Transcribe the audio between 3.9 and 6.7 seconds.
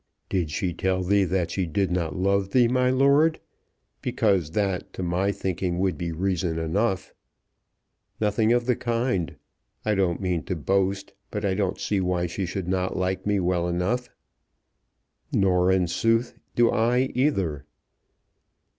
because that to my thinking would be reason